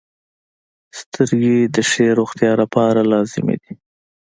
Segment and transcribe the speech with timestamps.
[0.99, 3.73] •سترګې د ښې روغتیا لپاره لازمي دي.